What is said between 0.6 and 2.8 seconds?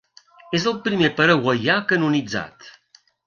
el primer paraguaià canonitzat.